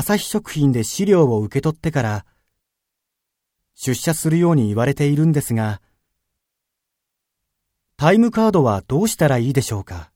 [0.00, 2.24] 朝日食品で資料を受け取ってから
[3.74, 5.82] 出社するように言われているんですが、
[7.96, 10.12] タイムカードはどうしたらいいでしょうか？